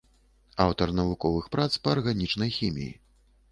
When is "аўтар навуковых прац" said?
0.65-1.69